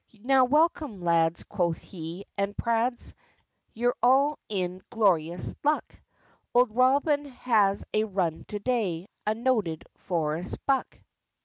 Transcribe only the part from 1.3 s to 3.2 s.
quoth he, "and prads,